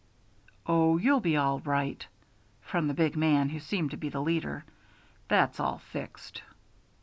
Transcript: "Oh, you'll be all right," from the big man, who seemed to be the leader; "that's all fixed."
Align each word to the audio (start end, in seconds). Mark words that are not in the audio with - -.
"Oh, 0.65 0.97
you'll 0.97 1.19
be 1.19 1.37
all 1.37 1.59
right," 1.59 2.07
from 2.63 2.87
the 2.87 2.95
big 2.95 3.15
man, 3.15 3.49
who 3.49 3.59
seemed 3.59 3.91
to 3.91 3.97
be 3.97 4.09
the 4.09 4.19
leader; 4.19 4.65
"that's 5.27 5.59
all 5.59 5.77
fixed." 5.77 6.41